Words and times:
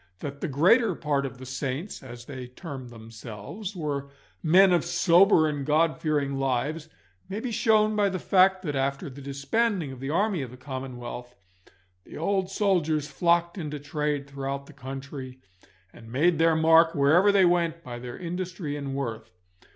That 0.21 0.41
the 0.41 0.47
greater 0.47 0.95
part 0.95 1.27
of 1.27 1.37
the 1.37 1.45
saints, 1.45 2.01
as 2.01 2.25
they 2.25 2.47
termed 2.47 2.89
themselves, 2.89 3.75
were 3.75 4.09
men 4.41 4.73
of 4.73 4.83
sober 4.83 5.47
and 5.47 5.63
God 5.63 6.01
fearing 6.01 6.39
lives, 6.39 6.89
may 7.29 7.39
be 7.39 7.51
shown 7.51 7.95
by 7.95 8.09
the 8.09 8.17
fact 8.17 8.63
that, 8.63 8.75
after 8.75 9.11
the 9.11 9.21
disbanding 9.21 9.91
of 9.91 9.99
the 9.99 10.09
army 10.09 10.41
of 10.41 10.49
the 10.49 10.57
Commonwealth, 10.57 11.35
the 12.03 12.17
old 12.17 12.49
soldiers 12.49 13.07
flocked 13.11 13.59
into 13.59 13.79
trade 13.79 14.27
throughout 14.27 14.65
the 14.65 14.73
country, 14.73 15.39
and 15.93 16.11
made 16.11 16.39
their 16.39 16.55
mark 16.55 16.95
wherever 16.95 17.31
they 17.31 17.45
went 17.45 17.83
by 17.83 17.99
their 17.99 18.17
industry 18.17 18.75
and 18.75 18.95
worth. 18.95 19.29